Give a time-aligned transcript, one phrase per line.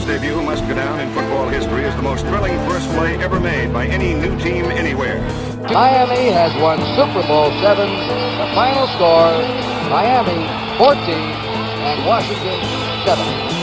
[0.00, 3.38] England's debut must go down in football history as the most thrilling first play ever
[3.38, 5.20] made by any new team anywhere.
[5.68, 7.90] Miami has won Super Bowl seven.
[8.38, 9.32] The final score:
[9.90, 10.40] Miami
[10.78, 10.96] 14
[11.84, 12.60] and Washington
[13.04, 13.59] 7.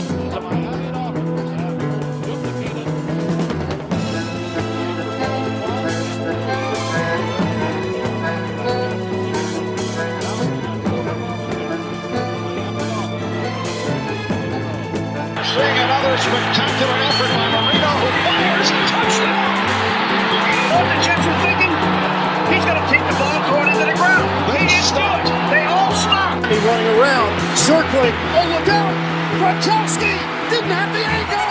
[27.58, 28.14] Circling.
[28.54, 28.94] Look out!
[29.38, 30.14] Gronkowski
[30.50, 31.50] didn't have the angle.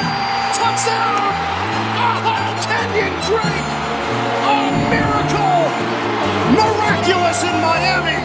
[0.56, 1.28] Touchdown!
[2.64, 3.70] Kenyon Drake!
[4.48, 4.58] A
[4.88, 5.68] miracle!
[6.56, 8.20] Miraculous in Miami!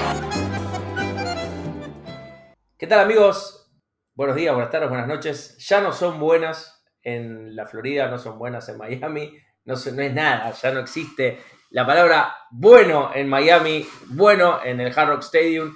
[2.78, 3.70] ¿Qué tal amigos?
[4.14, 5.56] Buenos días, buenas tardes, buenas noches.
[5.58, 10.14] Ya no son buenas en la Florida, no son buenas en Miami, no, no es
[10.14, 15.74] nada, ya no existe la palabra bueno en Miami, bueno en el Hard Rock Stadium.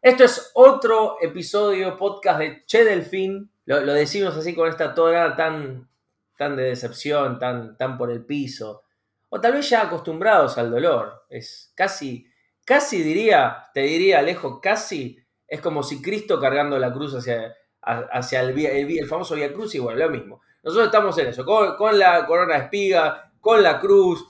[0.00, 3.50] Esto es otro episodio, podcast de Che Delfín.
[3.64, 5.88] Lo, decimos así con esta tonada tan,
[6.36, 8.84] tan de decepción, tan, tan por el piso.
[9.28, 11.24] O tal vez ya acostumbrados al dolor.
[11.28, 12.28] Es casi,
[12.64, 15.18] casi diría, te diría Alejo, casi
[15.48, 19.98] es como si Cristo cargando la cruz hacia, hacia el, el famoso Via Cruz, igual,
[19.98, 20.40] lo mismo.
[20.62, 24.24] Nosotros estamos en eso, con, con la corona de espiga, con la cruz,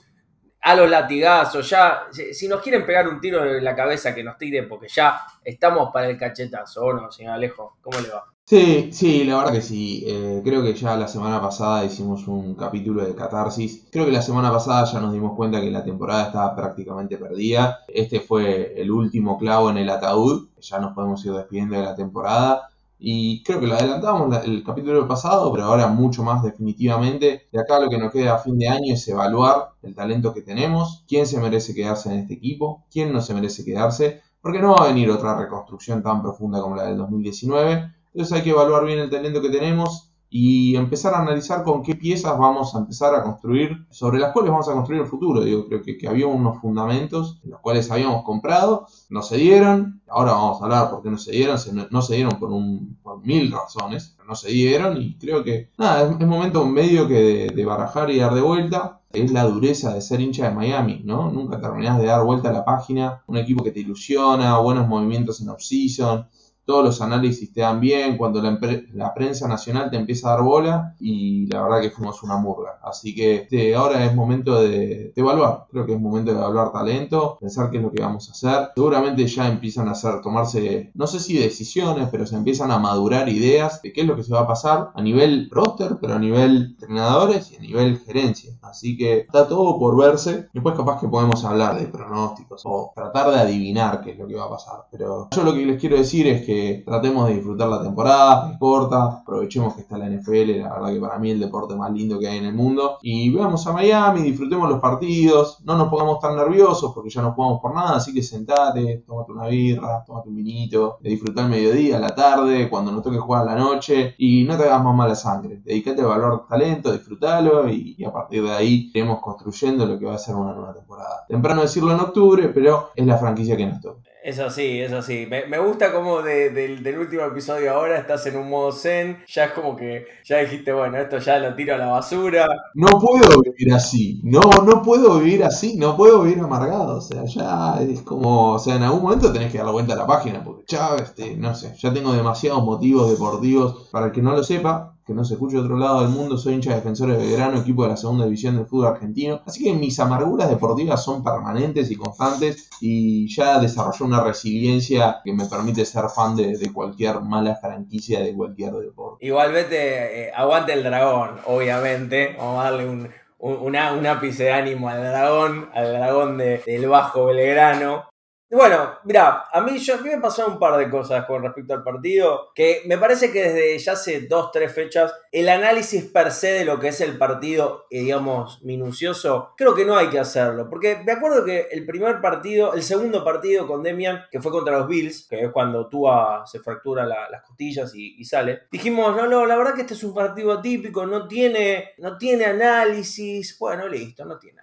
[0.61, 4.37] a los latigazos, ya, si, nos quieren pegar un tiro en la cabeza, que nos
[4.37, 7.77] tiren, porque ya estamos para el cachetazo, ¿o no, señor Alejo?
[7.81, 8.25] ¿Cómo le va?
[8.49, 10.03] Sí, sí, la verdad que sí.
[10.07, 13.87] Eh, creo que ya la semana pasada hicimos un capítulo de catarsis.
[13.91, 17.81] Creo que la semana pasada ya nos dimos cuenta que la temporada estaba prácticamente perdida.
[17.87, 20.47] Este fue el último clavo en el ataúd.
[20.61, 22.69] Ya nos podemos ir despidiendo de la temporada.
[22.99, 27.47] Y creo que lo adelantamos la- el capítulo pasado, pero ahora mucho más definitivamente.
[27.51, 30.41] De acá lo que nos queda a fin de año es evaluar el talento que
[30.41, 34.73] tenemos, quién se merece quedarse en este equipo, quién no se merece quedarse, porque no
[34.75, 37.93] va a venir otra reconstrucción tan profunda como la del 2019.
[38.13, 41.95] Entonces hay que evaluar bien el talento que tenemos y empezar a analizar con qué
[41.95, 45.41] piezas vamos a empezar a construir, sobre las cuales vamos a construir el futuro.
[45.41, 50.01] Digo, creo que, que había unos fundamentos, los cuales habíamos comprado, no se dieron.
[50.07, 51.57] Ahora vamos a hablar por qué no se dieron.
[51.89, 55.71] No, se dieron por, un, por mil razones, pero no se dieron y creo que,
[55.77, 59.01] nada, es, es momento medio que de, de barajar y dar de vuelta.
[59.11, 61.31] Es la dureza de ser hincha de Miami, ¿no?
[61.31, 63.23] Nunca terminás de dar vuelta a la página.
[63.25, 66.27] Un equipo que te ilusiona, buenos movimientos en off-season,
[66.69, 68.59] todos los análisis te dan bien, cuando la,
[68.93, 72.77] la prensa nacional te empieza a dar bola y la verdad que fuimos una murga.
[72.83, 76.71] Así que este, ahora es momento de, de evaluar, creo que es momento de evaluar
[76.71, 78.69] talento, pensar qué es lo que vamos a hacer.
[78.75, 83.29] Seguramente ya empiezan a hacer, tomarse, no sé si decisiones, pero se empiezan a madurar
[83.29, 86.19] ideas de qué es lo que se va a pasar a nivel roster, pero a
[86.19, 88.53] nivel entrenadores y a nivel gerencia.
[88.61, 90.49] Así que está todo por verse.
[90.53, 94.35] Después capaz que podemos hablar de pronósticos o tratar de adivinar qué es lo que
[94.35, 94.85] va a pasar.
[94.91, 98.57] Pero yo lo que les quiero decir es que tratemos de disfrutar la temporada, es
[98.57, 102.19] corta, aprovechemos que está la NFL, la verdad que para mí el deporte más lindo
[102.19, 102.97] que hay en el mundo.
[103.01, 107.33] Y veamos a Miami, disfrutemos los partidos, no nos pongamos tan nerviosos porque ya no
[107.33, 111.99] jugamos por nada, así que sentate, tómate una birra, tómate un vinito, disfrutar el mediodía,
[111.99, 115.61] la tarde, cuando nos toque jugar la noche y no te hagas más mala sangre.
[115.63, 120.05] Dedicate a evaluar talento, disfrútalo y, y a partir de ahí iremos construyendo lo que
[120.05, 121.25] va a ser una nueva temporada.
[121.27, 124.01] Temprano decirlo en octubre, pero es la franquicia que nos toca.
[124.21, 125.25] Es así, es así.
[125.29, 129.23] Me, me gusta como de- del, último episodio ahora estás en un modo zen.
[129.27, 132.45] Ya es como que ya dijiste, bueno, esto ya lo tiro a la basura.
[132.73, 137.23] No puedo vivir así, no, no puedo vivir así, no puedo vivir amargado, o sea,
[137.25, 140.07] ya es como, o sea, en algún momento tenés que dar la vuelta a la
[140.07, 144.33] página, porque ya, este, no sé, ya tengo demasiados motivos deportivos, para el que no
[144.33, 147.17] lo sepa, que no se escuche de otro lado del mundo, soy hincha de Defensores
[147.17, 151.03] de Belgrano, equipo de la segunda división del fútbol argentino, así que mis amarguras deportivas
[151.03, 156.57] son permanentes y constantes, y ya desarrollé una resiliencia que me permite ser fan de,
[156.71, 159.25] cualquier mala franquicia de cualquier deporte.
[159.25, 162.35] Igualmente, eh, aguante el dragón, obviamente.
[162.37, 163.09] Vamos a darle un,
[163.39, 168.08] un, una- un ápice de ánimo al dragón, al dragón de- del Bajo Belgrano.
[168.51, 171.71] Bueno, mira, a mí, yo, a mí me pasaron un par de cosas con respecto
[171.75, 176.31] al partido, que me parece que desde ya hace dos, tres fechas, el análisis per
[176.31, 180.17] se de lo que es el partido, eh, digamos, minucioso, creo que no hay que
[180.17, 184.51] hacerlo, porque me acuerdo que el primer partido, el segundo partido con Demian, que fue
[184.51, 189.15] contra los Bills, que es cuando Tua se fractura la- las costillas y, sale, dijimos,
[189.15, 193.55] no, no, la verdad que este es un partido atípico, no tiene, no tiene análisis,
[193.59, 194.59] bueno, listo, no tiene.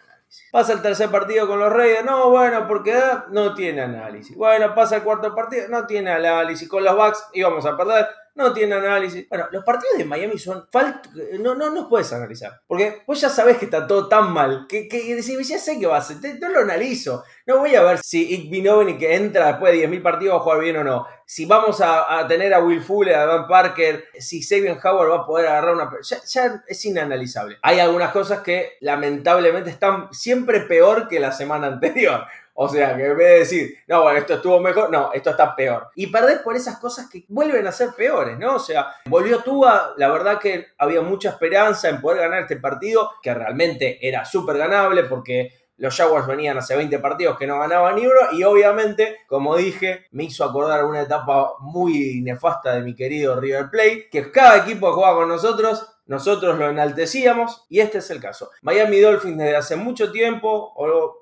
[0.53, 2.95] Pasa el tercer partido con los Reyes, no, bueno, porque
[3.31, 4.37] no tiene análisis.
[4.37, 6.69] Bueno, pasa el cuarto partido, no tiene análisis.
[6.69, 8.07] Con los Bucks íbamos a perder,
[8.37, 9.29] no tiene análisis.
[9.29, 11.03] Bueno, los partidos de Miami son falta,
[11.41, 14.87] no, no, no puedes analizar, porque vos ya sabés que está todo tan mal, que,
[14.89, 17.99] que decís, ya sé que va a ser, no lo analizo, no voy a ver
[17.99, 21.45] si Ig que entra después de 10.000 partidos va a jugar bien o no, si
[21.45, 25.49] vamos a, tener a Will Fuller, a Dan Parker, si Sabian Howard va a poder
[25.49, 25.91] agarrar una...
[26.01, 27.59] Ya, ya es inanalizable.
[27.63, 32.27] Hay algunas cosas que lamentablemente están siempre peor que la semana anterior.
[32.59, 35.55] O sea, que en vez de decir, no, bueno, esto estuvo mejor, no, esto está
[35.55, 35.91] peor.
[35.95, 38.57] Y perder por esas cosas que vuelven a ser peores, ¿no?
[38.57, 43.11] O sea, volvió Tua, la verdad que había mucha esperanza en poder ganar este partido,
[43.23, 47.97] que realmente era súper ganable porque los Jaguars venían hace 20 partidos que no ganaban
[47.97, 52.95] ni uno y obviamente, como dije, me hizo acordar una etapa muy nefasta de mi
[52.95, 57.99] querido River Plate, que cada equipo que jugaba con nosotros nosotros lo enaltecíamos y este
[57.99, 58.51] es el caso.
[58.63, 60.73] Miami Dolphins desde hace mucho tiempo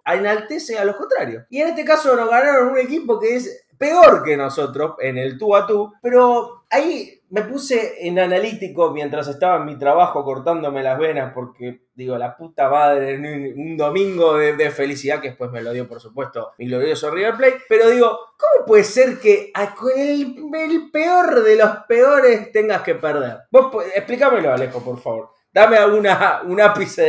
[0.04, 1.44] enaltece a los contrarios.
[1.50, 5.36] Y en este caso nos ganaron un equipo que es peor que nosotros en el
[5.36, 10.82] tú a tú, pero ahí me puse en analítico mientras estaba en mi trabajo cortándome
[10.82, 15.72] las venas porque digo, la puta madre, un, domingo de, felicidad que después me lo
[15.72, 18.08] dio por supuesto mi glorioso River Plate, pero digo,
[18.38, 23.40] ¿cómo puede ser que con el, peor de los peores tengas que perder?
[23.50, 25.30] Vos explícamelo Alejo, por favor.
[25.52, 27.02] Dame alguna, un ápice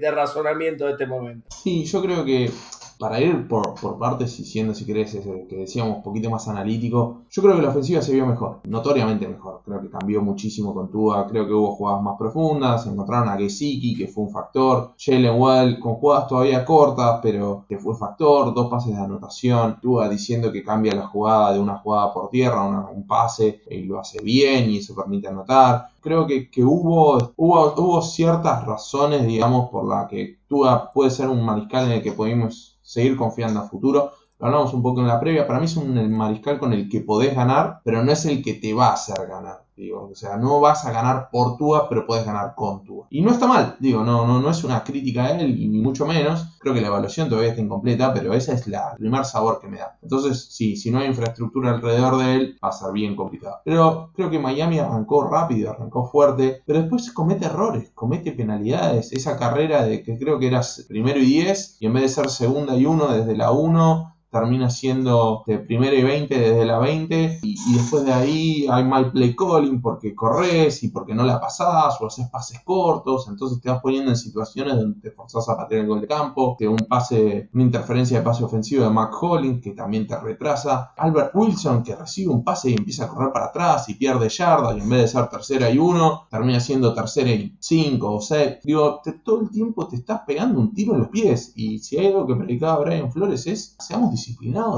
[0.00, 1.46] de razonamiento de este momento.
[1.50, 2.50] Sí, yo creo que
[2.98, 5.16] para ir por, partes y siendo, si querés,
[5.48, 9.28] que decíamos un poquito más analítico, yo creo que la ofensiva se vio mejor, notoriamente
[9.28, 9.62] mejor.
[9.64, 13.96] Creo que cambió muchísimo con Tua, creo que hubo jugadas más profundas, encontraron a Gesicki,
[13.96, 18.70] que fue un factor, Jalen Well con jugadas todavía cortas, pero que fue factor, dos
[18.70, 22.90] pases de anotación, Tua diciendo que cambia la jugada de una jugada por tierra a
[22.90, 27.74] un pase y lo hace bien y eso permite anotar creo que, que hubo, hubo,
[27.76, 32.12] hubo, ciertas razones, digamos, por la que Tua puede ser un mariscal en el que
[32.12, 34.12] podemos seguir confiando a futuro.
[34.44, 37.34] Hablamos un poco en la previa, para mí es un mariscal con el que podés
[37.34, 39.64] ganar, pero no es el que te va a hacer ganar.
[39.74, 43.06] Digo, o sea, no vas a ganar por Tua, pero puedes ganar con Tua.
[43.08, 46.04] Y no está mal, digo, no, no, no es una crítica a él, ni mucho
[46.04, 46.58] menos.
[46.60, 49.68] Creo que la evaluación todavía está incompleta, pero ese es la, el primer sabor que
[49.68, 49.98] me da.
[50.02, 53.62] Entonces, sí, si no hay infraestructura alrededor de él, va a ser bien complicado.
[53.64, 59.10] Pero creo que Miami arrancó rápido, arrancó fuerte, pero después comete errores, comete penalidades.
[59.10, 62.28] Esa carrera de que creo que era primero y 10, y en vez de ser
[62.28, 67.38] segunda y 1 desde la 1, termina siendo de primera y 20 desde la 20
[67.44, 72.00] y, después de ahí hay mal play calling porque corres y porque no la pasás
[72.00, 75.82] o haces pases cortos, entonces te vas poniendo en situaciones donde te forzás a patear
[75.82, 79.62] el gol de campo, que un pase, una interferencia de pase ofensivo de Mac Hollins
[79.62, 83.46] que también te retrasa, Albert Wilson que recibe un pase y empieza a correr para
[83.46, 87.30] atrás y pierde yarda y en vez de ser tercera y uno termina siendo tercera
[87.30, 91.08] y 5 o 6, digo, todo el tiempo te estás pegando un tiro en los
[91.08, 94.23] pies y si hay algo que predicaba Brian Flores es, seamos disciplinados,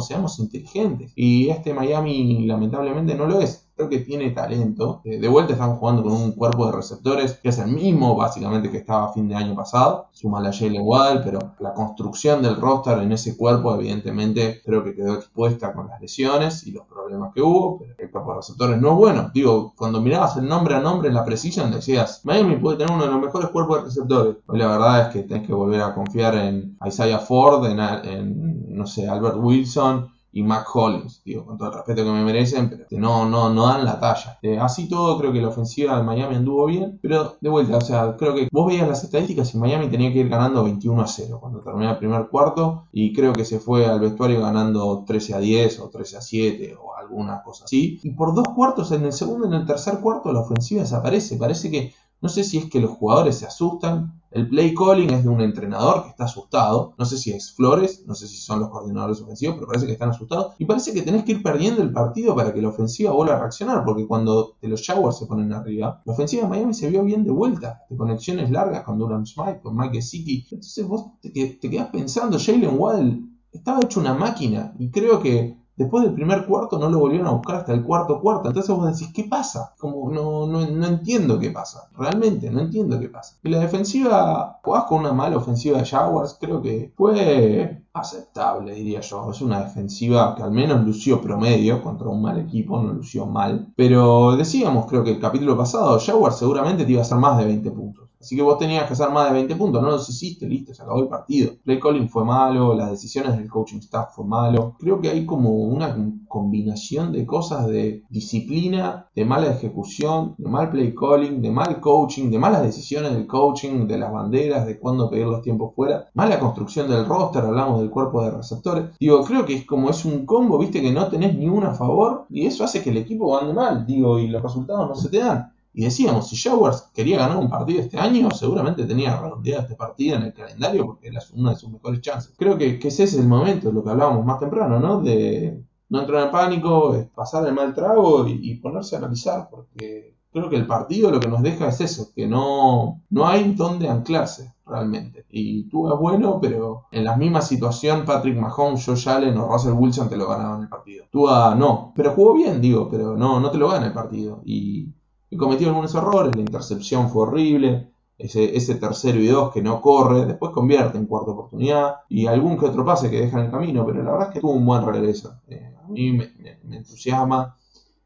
[0.00, 1.12] seamos inteligentes.
[1.16, 5.02] Y este Miami lamentablemente no lo es creo que tiene talento.
[5.04, 8.70] Eh, de vuelta estamos jugando con un cuerpo de receptores que es el mismo básicamente
[8.70, 10.08] que estaba a fin de año pasado.
[10.12, 14.94] Suma la Jalen igual, pero la construcción del roster en ese cuerpo evidentemente creo que
[14.94, 17.78] quedó expuesta con las lesiones y los problemas que hubo.
[17.78, 19.30] Pero el cuerpo de receptores no es bueno.
[19.34, 23.04] Digo, cuando mirabas el nombre a nombre en la precisión decías, Miami puede tener uno
[23.04, 24.36] de los mejores cuerpos de receptores.
[24.46, 28.74] Hoy la verdad es que tenés que volver a confiar en Isaiah Ford, en, en
[28.74, 32.68] no sé, Albert Wilson y Mac Hollins, digo, con todo el respeto que me merecen,
[32.68, 34.38] pero que no, no, no dan la talla.
[34.42, 37.80] Eh, así todo, creo que la ofensiva de Miami anduvo bien, pero de vuelta, o
[37.80, 41.06] sea, creo que vos veías las estadísticas y Miami tenía que ir ganando 21 a
[41.06, 45.36] 0 cuando terminó el primer cuarto y creo que se fue al vestuario ganando 13
[45.36, 47.98] a 10 o 13 a 7 o alguna cosa así.
[48.02, 51.38] Y por dos cuartos, en el segundo y en el tercer cuarto, la ofensiva desaparece.
[51.38, 54.20] Parece que no sé si es que los jugadores se asustan.
[54.30, 56.94] El play calling es de un entrenador que está asustado.
[56.98, 59.92] No sé si es Flores, no sé si son los coordinadores ofensivos, pero parece que
[59.92, 60.54] están asustados.
[60.58, 63.40] Y parece que tenés que ir perdiendo el partido para que la ofensiva vuelva a
[63.40, 63.84] reaccionar.
[63.84, 67.30] Porque cuando los Jaguars se ponen arriba, la ofensiva de Miami se vio bien de
[67.30, 67.82] vuelta.
[67.88, 70.46] De conexiones largas con Durham Smith, con Mike Gesicki.
[70.50, 74.74] Entonces vos te, te quedás pensando, Jalen Waddell estaba hecho una máquina.
[74.78, 78.20] Y creo que Después del primer cuarto no lo volvieron a buscar hasta el cuarto
[78.20, 78.48] cuarto.
[78.48, 79.74] Entonces vos decís, ¿qué pasa?
[79.78, 81.90] Como no, no, no entiendo qué pasa.
[81.98, 83.36] Realmente no entiendo qué pasa.
[83.42, 89.00] Y la defensiva, jugás con una mala ofensiva de Jaguars, creo que fue aceptable, diría
[89.00, 89.30] yo.
[89.30, 93.72] Es una defensiva que al menos lució promedio contra un mal equipo, no lució mal.
[93.76, 97.44] Pero decíamos, creo que el capítulo pasado, Jaguars seguramente te iba a hacer más de
[97.44, 98.05] 20 puntos.
[98.26, 100.82] Así que vos tenías que hacer más de 20 puntos, no los hiciste, listo, se
[100.82, 101.52] acabó el partido.
[101.62, 104.74] Play calling fue malo, las decisiones del coaching staff fue malo.
[104.80, 110.70] Creo que hay como una combinación de cosas de disciplina, de mala ejecución, de mal
[110.70, 115.08] play calling, de mal coaching, de malas decisiones del coaching, de las banderas, de cuándo
[115.08, 118.86] pedir los tiempos fuera, mala construcción del roster, hablamos del cuerpo de receptores.
[118.98, 121.74] Digo, creo que es como es un combo, viste, que no tenés ni una a
[121.74, 125.10] favor y eso hace que el equipo ande mal, digo, y los resultados no se
[125.10, 125.52] te dan.
[125.76, 130.16] Y decíamos, si Jaguars quería ganar un partido este año, seguramente tenía redondeado este partido
[130.16, 132.34] en el calendario porque era una de sus mejores chances.
[132.38, 135.02] Creo que, ese es el momento, lo que hablábamos más temprano, ¿no?
[135.02, 140.48] De no entrar en pánico, pasar el mal trago y, ponerse a analizar, porque creo
[140.48, 144.54] que el partido lo que nos deja es eso, que no, no hay donde anclarse
[144.64, 145.26] realmente.
[145.28, 149.74] Y tú es bueno, pero en la misma situación Patrick Mahomes, Josh Allen o Russell
[149.74, 151.04] Wilson te lo ganaban el partido.
[151.10, 154.40] Tú no, pero jugó bien, digo, pero no, no te lo gana el partido.
[154.46, 154.88] Y
[155.30, 159.80] y cometió algunos errores, la intercepción fue horrible, ese, ese, tercero y dos que no
[159.80, 163.50] corre, después convierte en cuarta oportunidad y algún que otro pase que deja en el
[163.50, 165.38] camino, pero la verdad es que tuvo un buen regreso.
[165.48, 166.30] Eh, a mí me,
[166.76, 167.56] entusiasma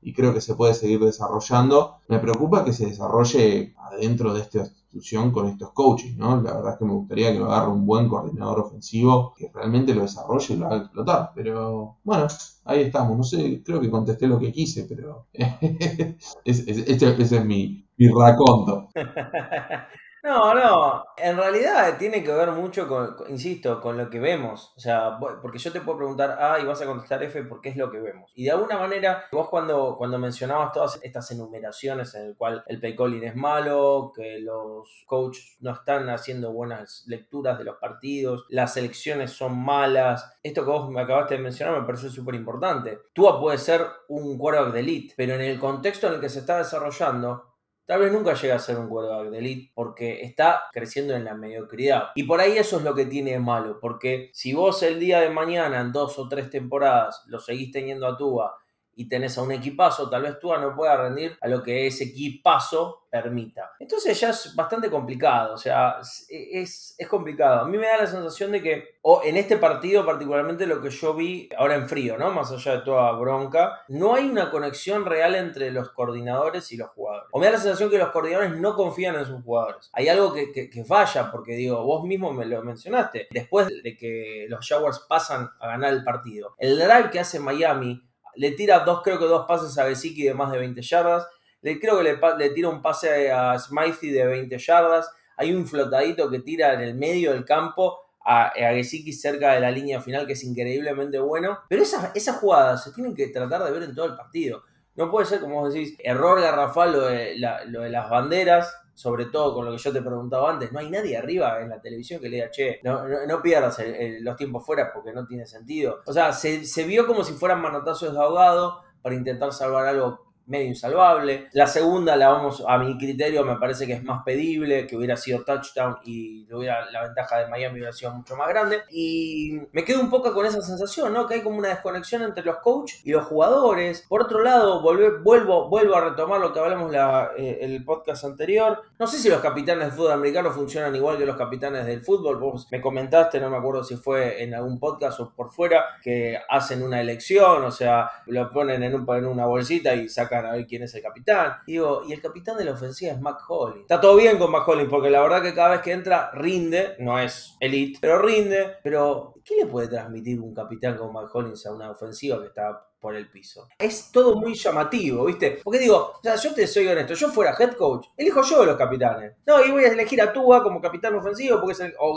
[0.03, 1.97] y creo que se puede seguir desarrollando.
[2.09, 6.41] Me preocupa que se desarrolle adentro de esta institución con estos coaches, ¿no?
[6.41, 9.95] La verdad es que me gustaría que lo agarre un buen coordinador ofensivo que realmente
[9.95, 12.27] lo desarrolle y lo haga explotar, pero bueno,
[12.65, 13.17] ahí estamos.
[13.17, 18.89] No sé, creo que contesté lo que quise, pero este, ese es mi, mi raconto.
[20.23, 24.75] No, no, en realidad tiene que ver mucho con, insisto, con lo que vemos.
[24.77, 27.77] O sea, porque yo te puedo preguntar A y vas a contestar F porque es
[27.77, 28.31] lo que vemos.
[28.35, 32.81] Y de alguna manera, vos cuando, cuando mencionabas todas estas enumeraciones en el cual el
[32.81, 38.45] pay calling es malo, que los coaches no están haciendo buenas lecturas de los partidos,
[38.51, 42.99] las elecciones son malas, esto que vos me acabaste de mencionar me parece súper importante.
[43.15, 46.41] Tua puede ser un quarterback de elite, pero en el contexto en el que se
[46.41, 47.50] está desarrollando,
[47.87, 51.35] Tal vez nunca llegue a ser un quarterback de elite porque está creciendo en la
[51.35, 52.11] mediocridad.
[52.15, 55.21] Y por ahí eso es lo que tiene de malo, porque si vos el día
[55.21, 58.55] de mañana, en dos o tres temporadas, lo seguís teniendo a Tuba
[59.01, 62.05] y tenés a un equipazo, tal vez Tuba no pueda rendir a lo que ese
[62.05, 63.73] equipazo permita.
[63.81, 67.63] Entonces ya es bastante complicado, o sea, es, complicado.
[67.63, 70.91] A mí me da la sensación de que, o en este partido particularmente lo que
[70.91, 72.31] yo vi, ahora en frío, ¿no?
[72.31, 76.91] Más allá de toda bronca, no hay una conexión real entre los coordinadores y los
[76.91, 77.29] jugadores.
[77.33, 79.89] O me da la sensación que los coordinadores no confían en sus jugadores.
[79.95, 84.45] Hay algo que, que falla, porque digo, vos mismo me lo mencionaste, después de que
[84.51, 89.03] los Jaguars pasan a ganar el partido, el drive que hace Miami le tira dos,
[89.03, 91.27] creo que dos pases a Gesicki de más de 20 yardas
[91.63, 92.05] le, creo que
[92.39, 95.11] le, tira un pase a Smythe de 20 yardas.
[95.37, 99.61] Hay un flotadito que tira en el medio del campo a, a Gesicki cerca de
[99.61, 101.59] la línea final, que es increíblemente bueno.
[101.69, 104.63] Pero esas, esas jugadas se tienen que tratar de ver en todo el partido.
[104.97, 109.25] No puede ser, como vos decís, error garrafal lo de, lo de las banderas, sobre
[109.25, 112.21] todo con lo que yo te preguntaba antes, no hay nadie arriba en la televisión
[112.21, 113.83] que le diga, che, no, no, pierdas
[114.21, 116.03] los tiempos fuera porque no tiene sentido.
[116.05, 120.30] O sea, se, se, vio como si fueran manotazos de ahogado para intentar salvar algo
[120.51, 121.49] medio insalvable.
[121.53, 125.17] La segunda, la vamos a mi criterio, me parece que es más pedible, que hubiera
[125.17, 128.83] sido touchdown y hubiera, la ventaja de Miami hubiera sido mucho más grande.
[128.91, 131.27] Y me quedo un poco con esa sensación, ¿no?
[131.27, 134.05] Que hay como una desconexión entre los coaches y los jugadores.
[134.09, 138.83] Por otro lado, vuelvo, vuelvo a retomar lo que hablamos la, eh, el podcast anterior.
[138.99, 142.39] No sé si los capitanes del fútbol americano funcionan igual que los capitanes del fútbol.
[142.39, 146.39] Vos me comentaste, no me acuerdo si fue en algún podcast o por fuera, que
[146.49, 150.53] hacen una elección, o sea, lo ponen en, un, en una bolsita y sacan a
[150.53, 151.59] ver quién es el capitán.
[151.67, 153.83] Digo, y el capitán de la ofensiva es Mac Hollins.
[153.83, 156.97] Está todo bien con Mac Hollins, porque la verdad que cada vez que entra rinde,
[156.99, 158.77] no es elite, pero rinde.
[158.83, 162.87] Pero, ¿qué le puede transmitir un capitán como Mac Hollins a una ofensiva que está
[163.01, 163.67] por el piso.
[163.79, 165.61] Es todo muy llamativo, ¿viste?
[165.65, 169.33] Porque digo, o yo te soy honesto, yo fuera head coach, elijo yo los capitanes.
[169.47, 172.17] No, y voy a elegir a Tua como capitán ofensivo, porque es el, o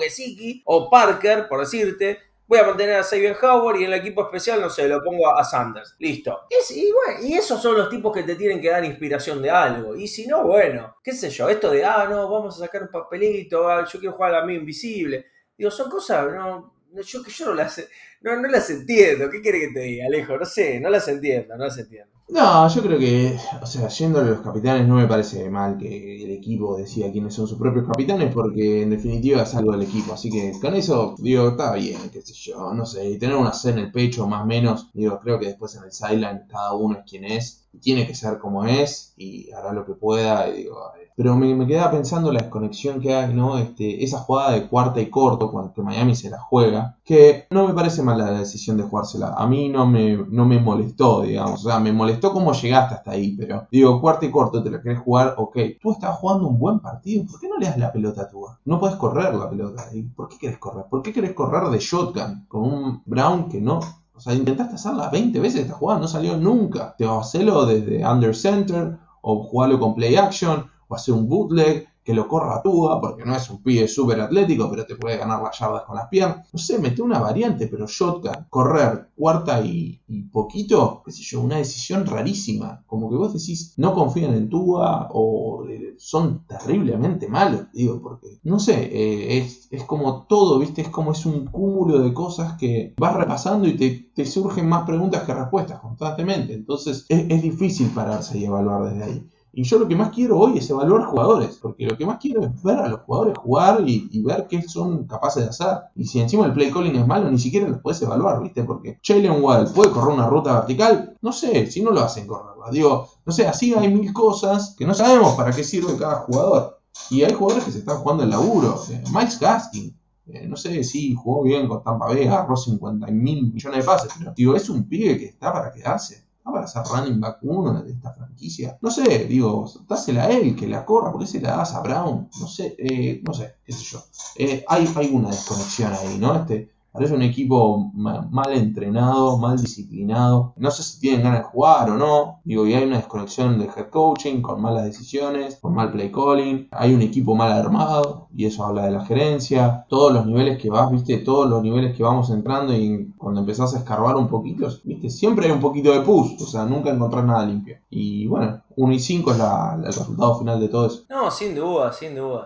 [0.66, 4.62] o Parker, por decirte, voy a mantener a Xavier Howard y en el equipo especial,
[4.62, 5.96] no sé, lo pongo a Sanders.
[6.00, 6.42] Listo.
[6.70, 9.96] y, bueno, y esos son los tipos que te tienen que dar inspiración de algo.
[9.96, 12.90] Y si no, bueno, qué sé yo, esto de, ah, no, vamos a sacar un
[12.90, 15.28] papelito, ah, yo quiero jugar a mí invisible.
[15.58, 17.88] Digo, son cosas, no, yo que yo no las,
[18.24, 19.30] no, no las entiendo.
[19.30, 20.38] ¿Qué quiere que te diga, Alejo?
[20.38, 22.12] No sé, no las entiendo, no las entiendo.
[22.30, 26.24] No, yo creo que, o sea, yendo a los capitanes, no me parece mal que
[26.24, 30.14] el equipo decida quiénes son sus propios capitanes, porque en definitiva es algo del equipo.
[30.14, 33.54] Así que con eso, digo, está bien, qué sé yo, no sé, y tener una
[33.54, 36.74] C en el pecho, más o menos, digo, creo que después en el sideline cada
[36.74, 40.48] uno es quien es, y tiene que ser como es, y hará lo que pueda,
[40.48, 40.78] y digo,
[41.16, 43.60] pero me, me quedaba pensando la desconexión que hay, ¿no?
[43.60, 47.74] Este, esa jugada de cuarta y corto, cuando Miami se la juega, que no me
[47.74, 49.34] parece mal la decisión de jugársela.
[49.38, 51.66] A mí no me, no me molestó, digamos.
[51.66, 54.82] O sea, me molestó cómo llegaste hasta ahí, pero digo, cuarto y corto, te la
[54.82, 55.58] querés jugar, ok.
[55.82, 58.46] Tú estabas jugando un buen partido, ¿por qué no le das la pelota a tú?
[58.66, 59.86] No puedes correr la pelota.
[60.16, 60.86] ¿Por qué querés correr?
[60.90, 63.80] ¿Por qué querés correr de shotgun con un Brown que no
[64.16, 66.96] o sea, intentaste hacerla 20 veces esta jugada, no salió nunca.
[66.98, 71.28] Te vas a hacerlo desde under center, o jugarlo con play action, o hacer un
[71.28, 74.96] bootleg, que lo corra a Tua, porque no es un pibe súper atlético, pero te
[74.96, 76.48] puede ganar las yardas con las piernas.
[76.52, 81.58] No sé, mete una variante, pero shotgun, correr, cuarta y, poquito, qué sé yo, una
[81.58, 82.84] decisión rarísima.
[82.88, 88.40] Como que vos decís, no confían en Tua o eh, son terriblemente malos, digo, porque,
[88.44, 90.82] no sé, eh, es, es, como todo, ¿viste?
[90.82, 93.78] Es como es un cúmulo de cosas que vas repasando y
[94.14, 96.54] te, surgen más preguntas que respuestas constantemente.
[96.54, 99.30] Entonces es, es difícil pararse y evaluar desde ahí.
[99.56, 102.44] Y yo lo que más quiero hoy es evaluar jugadores, porque lo que más quiero
[102.44, 105.78] es ver a los jugadores jugar y, ver qué son capaces de hacer.
[105.96, 108.64] Y si encima el play calling es malo, ni siquiera los puedes evaluar, ¿viste?
[108.64, 112.72] Porque Jalen Wall puede correr una ruta vertical, no sé, si no lo hacen correrla.
[112.72, 116.80] Digo, no sé, así hay mil cosas que no sabemos para qué sirve cada jugador.
[117.12, 118.82] Y hay jugadores que se están jugando el laburo.
[118.90, 119.96] Eh, Mike Gaskin,
[120.26, 124.12] eh, no sé si jugó bien con Tampa Bay, agarró 50 mil millones de pases,
[124.18, 126.23] pero digo, es un pibe que está para quedarse.
[126.46, 128.78] ¿No para ser running back de esta franquicia?
[128.82, 131.82] No sé, digo, dásela a él, que la corra, ¿por qué se la das a
[131.82, 132.30] Brown?
[132.40, 134.04] No sé, eh, no sé, qué sé yo.
[134.36, 136.36] Eh, hay, hay una desconexión ahí, ¿no?
[136.36, 140.54] Este, Parece un equipo mal entrenado, mal disciplinado.
[140.58, 142.40] No sé si tienen ganas de jugar o no.
[142.44, 146.68] Digo, y hay una desconexión del head coaching con malas decisiones, con mal play calling.
[146.72, 149.86] Hay un equipo mal armado y eso habla de la gerencia.
[149.90, 153.74] Todos los niveles que vas, viste, todos los niveles que vamos entrando y cuando empezás
[153.74, 156.40] a escarbar un poquito, viste, siempre hay un poquito de push.
[156.42, 157.78] O sea, nunca encontrás nada limpio.
[157.90, 161.06] Y bueno, 1 y 5 es el resultado final de todo eso.
[161.10, 162.46] No, sin duda, sin duda.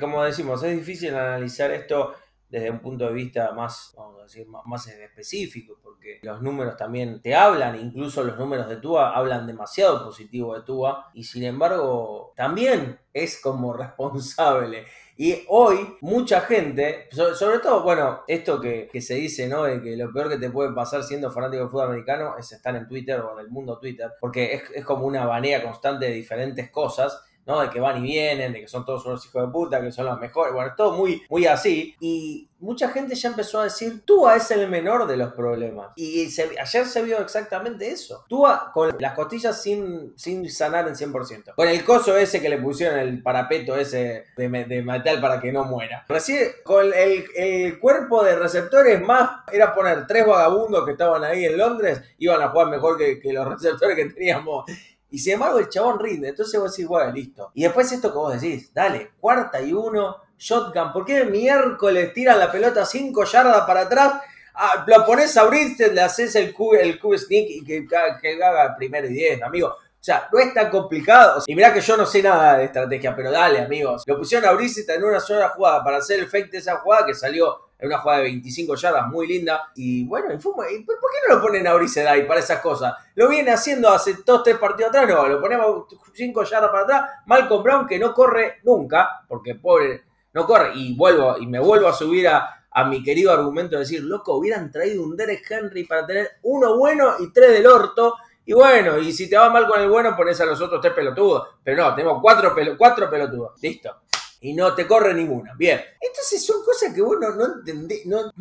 [0.00, 2.10] Como decimos, es difícil analizar esto
[2.52, 7.80] desde un punto de vista más, vamos más, específico, porque los números también te hablan,
[7.80, 13.40] incluso los números de Tua hablan demasiado positivo de Tua, y sin embargo también es
[13.40, 14.84] como responsable.
[15.16, 19.64] Y hoy mucha gente, sobre, todo, bueno, esto que, se dice, ¿no?
[19.64, 22.76] De que lo peor que te puede pasar siendo fanático de fútbol americano es estar
[22.76, 26.12] en Twitter o en el mundo Twitter, porque es, es como una banea constante de
[26.12, 27.60] diferentes cosas ¿no?
[27.60, 30.06] De que van y vienen, de que son todos unos hijos de puta, que son
[30.06, 31.94] los mejores, bueno, todo muy, muy así.
[32.00, 35.92] Y mucha gente ya empezó a decir, Tua es el menor de los problemas.
[35.96, 36.28] Y
[36.60, 38.24] ayer se vio exactamente eso.
[38.28, 41.54] Tua con las costillas sin, sin sanar en 100%.
[41.56, 45.52] Con el coso ese que le pusieron el parapeto ese de, de metal para que
[45.52, 46.04] no muera.
[46.08, 51.44] Recién, con el, el, cuerpo de receptores más, era poner tres vagabundos que estaban ahí
[51.44, 54.64] en Londres, iban a jugar mejor que, que los receptores que teníamos
[55.12, 56.30] y sin embargo el chabón rinde.
[56.30, 57.52] Entonces vos decís, bueno, listo.
[57.54, 60.90] Y después esto que vos decís, dale, cuarta y uno, shotgun.
[60.90, 64.14] ¿Por qué el miércoles tiran la pelota cinco yardas para atrás?
[64.54, 68.64] Ah, lo pones a Bristed, le haces el Q, el sneak y que, que, haga
[68.64, 69.68] el primer y diez, amigo.
[69.68, 71.42] O sea, no es tan complicado.
[71.46, 74.02] Y mirá que yo no sé nada de estrategia, pero dale, amigos.
[74.06, 77.06] Lo pusieron a Bristed en una sola jugada para hacer el fake de esa jugada
[77.06, 79.72] que salió es una jugada de 25 yardas muy linda.
[79.74, 80.84] Y bueno, ¿por qué
[81.28, 81.72] no lo ponen a
[82.12, 82.94] ahí para esas cosas?
[83.16, 87.10] Lo viene haciendo hace dos, tres partidos atrás, no, lo ponemos 5 yardas para atrás.
[87.26, 90.70] Malcolm Brown que no corre nunca, porque pobre, no corre.
[90.76, 94.36] Y vuelvo, y me vuelvo a subir a, a mi querido argumento de decir, loco,
[94.36, 98.14] hubieran traído un Derek Henry para tener uno bueno y tres del orto.
[98.44, 100.94] Y bueno, y si te va mal con el bueno, pones a los otros tres
[100.94, 101.48] pelotudos.
[101.64, 103.60] Pero no, tenemos cuatro, cuatro pelotudos.
[103.60, 104.02] Listo
[104.44, 105.54] y no te corre ninguna.
[105.56, 105.80] Bien.
[106.00, 108.32] Entonces son cosas que vos no, no entendés, no,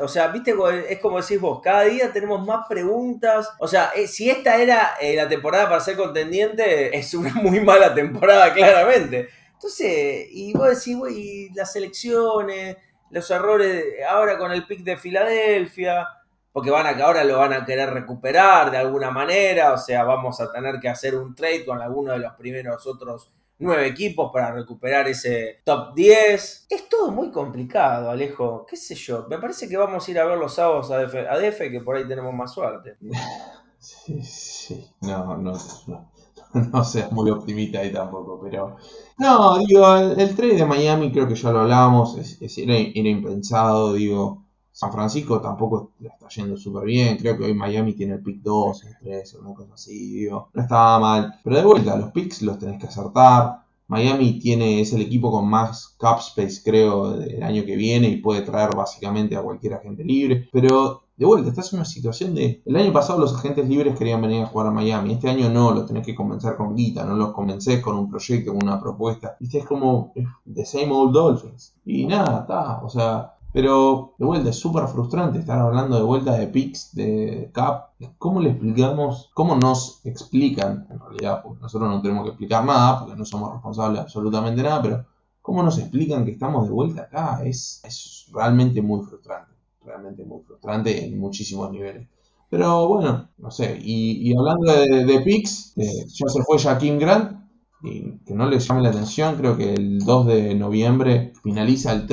[0.00, 0.54] O sea, viste,
[0.88, 3.50] es como decís vos, cada día tenemos más preguntas.
[3.58, 7.60] O sea, eh, si esta era eh, la temporada para ser contendiente, es una muy
[7.60, 9.28] mala temporada, claramente.
[9.52, 12.78] Entonces, y vos decís, güey, las elecciones,
[13.10, 16.08] los errores ahora con el pick de Filadelfia,
[16.50, 20.40] porque van a, ahora lo van a querer recuperar de alguna manera, o sea, vamos
[20.40, 23.30] a tener que hacer un trade con alguno de los primeros otros
[23.62, 26.66] nueve equipos para recuperar ese top 10.
[26.68, 28.66] Es todo muy complicado, Alejo.
[28.68, 29.26] ¿Qué sé yo?
[29.28, 32.06] Me parece que vamos a ir a ver los sábados a DF, que por ahí
[32.06, 32.96] tenemos más suerte.
[33.82, 34.86] Sí, sí.
[35.00, 35.54] No, no,
[36.72, 38.76] no, seas muy optimista ahí tampoco, pero.
[39.18, 44.41] No, digo, el, trade de Miami creo que ya lo hablábamos, era impensado, digo.
[44.72, 47.16] San Francisco tampoco le está yendo súper bien.
[47.18, 50.26] Creo que hoy Miami tiene el pick 2, el 3, una cosa así.
[50.30, 51.34] No estaba mal.
[51.44, 53.62] Pero de vuelta, los picks los tenés que acertar.
[53.88, 58.16] Miami tiene, es el equipo con más cap space, creo, del año que viene y
[58.16, 60.48] puede traer básicamente a cualquier agente libre.
[60.50, 62.62] Pero de vuelta, estás en una situación de.
[62.64, 65.12] El año pasado los agentes libres querían venir a jugar a Miami.
[65.12, 68.52] Este año no, los tenés que convencer con guita, no los convences con un proyecto,
[68.52, 69.36] con una propuesta.
[69.38, 70.12] Viste, es como
[70.52, 71.74] The Same Old Dolphins.
[71.84, 72.80] Y nada, está.
[72.82, 77.50] O sea, Pero de vuelta es súper frustrante estar hablando de vuelta de picks, de
[77.52, 77.90] cap.
[78.16, 83.00] ¿Cómo le explicamos, cómo nos explican, en realidad, porque nosotros no tenemos que explicar nada,
[83.00, 85.06] porque no somos responsables de absolutamente nada, pero
[85.42, 87.42] cómo nos explican que estamos de vuelta acá?
[87.44, 89.52] Es, es realmente muy frustrante,
[89.84, 92.08] realmente muy frustrante en muchísimos niveles.
[92.48, 97.42] Pero bueno, no sé, y, hablando de, de picks, eh, ya se fue Jaquim Grant,
[97.82, 102.06] y que no les llame la atención, creo que el 2 de noviembre finaliza el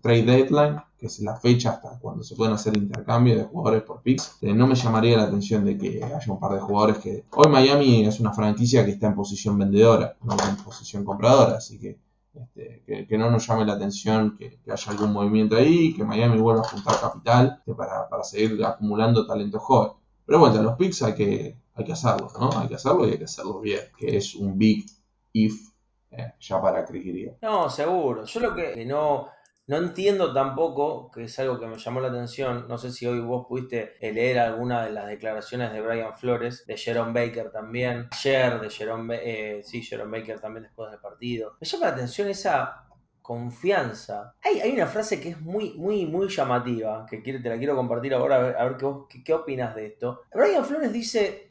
[0.00, 4.02] trade, deadline, que es la fecha hasta cuando se pueden hacer intercambios de jugadores por
[4.02, 4.36] picks.
[4.42, 7.24] Eh, no me llamaría la atención de que haya un par de jugadores que...
[7.30, 11.78] Hoy Miami es una franquicia que está en posición vendedora, no en posición compradora, así
[11.78, 11.98] que
[12.32, 16.62] este, que, no nos llame la atención que, haya algún movimiento ahí, que Miami vuelva
[16.62, 19.92] a juntar capital este, para, para, seguir acumulando talento joven.
[20.24, 22.50] Pero bueno, los picks hay que, hay que hacerlo, ¿no?
[22.58, 24.86] Hay que hacerlo y hay que hacerlo bien, que es un big
[25.32, 25.70] if
[26.12, 28.24] eh, ya para Chris No, seguro.
[28.24, 29.28] Yo lo que no,
[29.70, 33.20] no entiendo tampoco, que es algo que me llamó la atención, no sé si hoy
[33.20, 38.60] vos pudiste leer alguna de las declaraciones de Brian Flores, de Jerome Baker también, ayer
[38.60, 41.56] de Jerome, eh, sí, Jerome Baker también después del partido.
[41.60, 42.89] Me llama la atención esa
[43.30, 44.34] confianza.
[44.42, 48.38] Hay, una frase que es muy, muy, muy llamativa, que te la quiero compartir ahora,
[48.58, 50.22] a ver, qué, qué, opinas de esto.
[50.34, 51.48] Brian Flores dice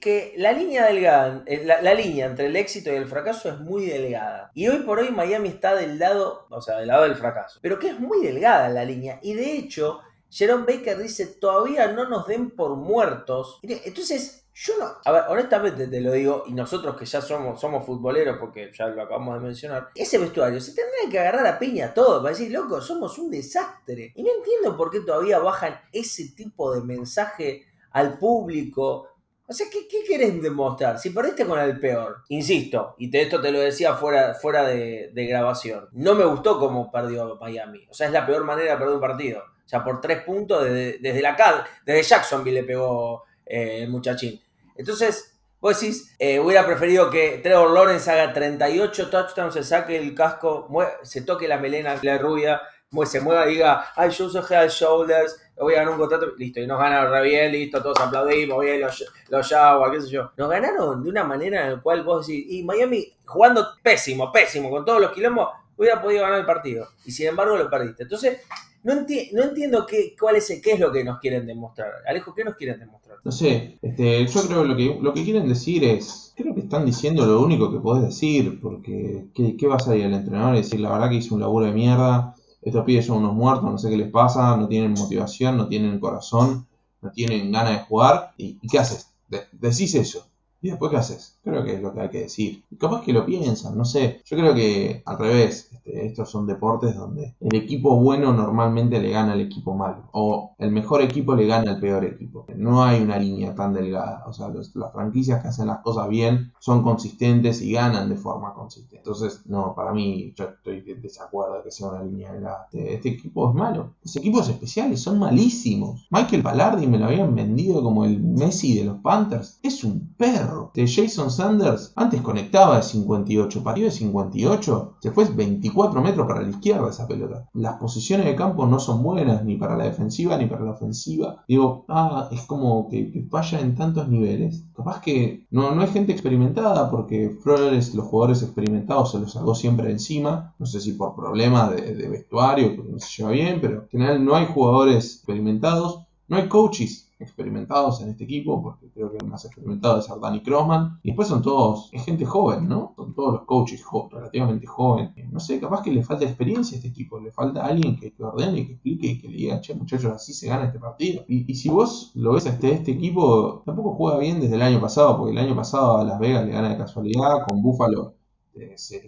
[0.00, 3.86] que, la línea delgada, eh, la, línea entre el éxito y el fracaso es muy
[3.86, 4.52] delgada.
[4.54, 7.58] Y hoy por hoy Miami está del lado, o sea, del lado del fracaso.
[7.60, 9.18] Pero que es muy delgada la línea.
[9.20, 13.58] Y de hecho, Jerome Baker dice, todavía no nos den por muertos.
[13.64, 17.84] Entonces, yo no, a ver, honestamente te lo digo, y nosotros que ya somos, somos
[17.84, 21.92] futboleros, porque ya lo acabamos de mencionar, ese vestuario se tendría que agarrar a piña
[21.92, 24.12] todo para decir, loco, somos un desastre.
[24.14, 29.10] Y no entiendo por qué todavía bajan ese tipo de mensaje al público.
[29.46, 30.98] O sea, ¿qué, qué demostrar?
[30.98, 35.90] Si perdiste con el peor, insisto, y esto te lo decía fuera, fuera de, grabación,
[35.92, 37.86] no me gustó cómo perdió Miami.
[37.90, 39.40] O sea, es la peor manera de perder un partido.
[39.40, 44.40] O sea, por tres puntos desde, desde la desde Jacksonville le pegó eh, el muchachín.
[44.78, 50.14] Entonces, vos decís, eh, hubiera preferido que Trevor Lawrence haga 38 touchdowns, se saque el
[50.14, 50.68] casco,
[51.02, 52.60] se toque la melena, la rubia,
[53.04, 56.60] se mueva y diga, ay, yo uso head shoulders, voy a ganar un contrato, listo,
[56.60, 60.32] y nos ganaron re bien, listo, todos aplaudimos, bien, los, los Jaguars, qué sé yo.
[60.36, 64.70] Nos ganaron de una manera en la cual vos decís, y Miami jugando pésimo, pésimo,
[64.70, 66.88] con todos los quilombos, hubiera podido ganar el partido.
[67.04, 68.04] Y sin embargo lo perdiste.
[68.04, 68.40] Entonces,
[68.86, 71.90] no, no entiendo qué, cuál es, qué es lo que nos quieren demostrar.
[72.08, 73.18] Alejo, ¿qué nos quieren demostrar?
[73.24, 76.60] No sé, este, yo creo que lo, que lo que quieren decir es, creo que
[76.60, 80.54] están diciendo lo único que podés decir, porque ¿qué, qué vas a ir al entrenador
[80.54, 83.64] y decir, la verdad que hice un laburo de mierda, estos pibes son unos muertos,
[83.64, 86.68] no sé qué les pasa, no tienen motivación, no tienen corazón,
[87.02, 89.08] no tienen ganas de jugar, ¿y, qué haces?
[89.50, 90.28] decís eso.
[90.62, 91.35] ¿Y después qué haces?
[91.46, 92.64] Creo que es lo que hay que decir.
[92.72, 94.20] Y capaz que lo piensan, no sé.
[94.24, 99.10] Yo creo que al revés, este, estos son deportes donde el equipo bueno normalmente le
[99.10, 100.08] gana al equipo malo.
[100.10, 102.46] O el mejor equipo le gana al peor equipo.
[102.56, 104.24] No hay una línea tan delgada.
[104.26, 108.52] O sea, las franquicias que hacen las cosas bien son consistentes y ganan de forma
[108.52, 108.96] consistente.
[108.96, 112.66] Entonces, no, para mí, yo estoy de desacuerdo de que sea una línea delgada.
[112.72, 113.94] Este, este equipo es malo.
[114.02, 116.08] Los equipos especiales son malísimos.
[116.10, 119.60] Michael Ballardi me lo habían vendido como el Messi de los Panthers.
[119.62, 120.72] Es un perro.
[120.74, 123.62] De Jason Sanders antes conectaba de 58.
[123.62, 124.96] Partió de 58.
[125.00, 127.48] Se fue 24 4 metros para la izquierda esa pelota.
[127.52, 131.44] Las posiciones de campo no son buenas ni para la defensiva ni para la ofensiva.
[131.46, 134.64] Digo, ah, es como que, falla en tantos niveles.
[134.74, 139.54] Capaz que no, no hay gente experimentada porque Flores, los jugadores experimentados, se los sacó
[139.54, 140.54] siempre encima.
[140.58, 143.88] No sé si por problemas de, de vestuario, porque no se lleva bien, pero en
[143.88, 146.00] general no hay jugadores experimentados.
[146.28, 150.42] No hay coaches experimentados en este equipo, porque creo que el más experimentado es Ardani
[150.42, 151.00] Crossman.
[151.02, 152.92] Y después son todos, es gente joven, ¿no?
[152.96, 155.30] Son todos los coaches relativamente jóvenes.
[155.30, 158.66] No sé, capaz que le falta experiencia a este equipo, le falta alguien que, ordene,
[158.66, 161.24] que explique, y que le diga, che, muchachos, así se gana este partido.
[161.28, 165.16] Y, si vos lo ves este, este equipo, tampoco juega bien desde el año pasado,
[165.16, 168.14] porque el año pasado a Las Vegas le gana de casualidad, con Buffalo
[168.54, 169.02] eh, se,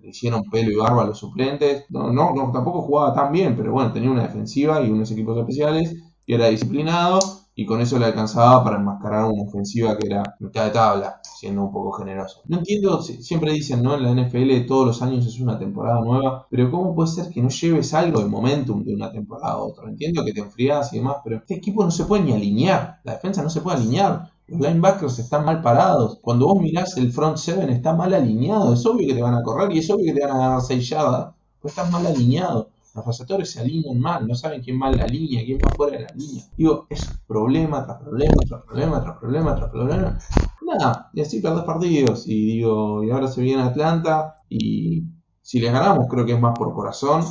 [0.00, 1.84] le hicieron pelo y barba a los suplentes.
[1.88, 5.36] No, no, no, tampoco jugaba tan bien, pero bueno, tenía una defensiva y unos equipos
[5.38, 7.18] especiales y era disciplinado
[7.58, 11.64] y con eso le alcanzaba para enmascarar una ofensiva que era mitad de tabla, siendo
[11.64, 12.40] un poco generoso.
[12.46, 13.96] No entiendo, siempre dicen, ¿no?
[13.96, 17.42] En la NFL todos los años es una temporada nueva, pero ¿cómo puede ser que
[17.42, 19.88] no lleves algo de momentum de una temporada a otra?
[19.88, 23.14] Entiendo que te enfrías y demás, pero este equipo no se puede ni alinear, la
[23.14, 24.30] defensa no se puede alinear.
[24.46, 26.20] Los linebackers están mal parados.
[26.22, 28.72] Cuando vos mirás el front seven está mal alineado.
[28.72, 30.60] Es obvio que te van a correr y es obvio que te van a dar
[30.62, 31.34] 6 yardas.
[31.60, 32.67] Pues estás mal alineado.
[32.98, 35.98] Los receptores se alinean mal, no saben quién va en la línea, quién va fuera
[35.98, 36.44] de la línea.
[36.56, 40.18] Digo, es problema tras problema, tras problema, tras problema, tras problema.
[40.62, 42.26] Nada, y así perdés partidos.
[42.26, 45.04] Y digo, y ahora se viene Atlanta y
[45.42, 47.22] si les ganamos creo que es más por corazón.